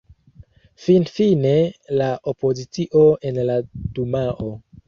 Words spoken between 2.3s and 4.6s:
opozicio en la dumao.